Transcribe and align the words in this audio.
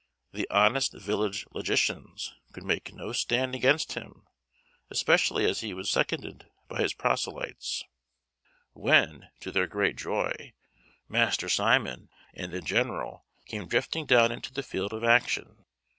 The 0.31 0.49
honest 0.49 0.93
village 0.93 1.45
logicians 1.51 2.33
could 2.53 2.63
make 2.63 2.91
no 2.91 3.11
stand 3.11 3.53
against 3.53 3.93
him, 3.93 4.25
especially 4.89 5.45
as 5.45 5.59
he 5.59 5.75
was 5.75 5.91
seconded 5.91 6.49
by 6.67 6.81
his 6.81 6.95
proselytes; 6.95 7.83
when, 8.73 9.29
to 9.41 9.51
their 9.51 9.67
great 9.67 9.97
joy, 9.97 10.53
Master 11.07 11.47
Simon 11.47 12.09
and 12.33 12.51
the 12.51 12.61
general 12.61 13.27
came 13.45 13.67
drifting 13.67 14.07
down 14.07 14.31
into 14.31 14.51
the 14.51 14.63
field 14.63 14.91
of 14.91 15.03
action. 15.03 15.65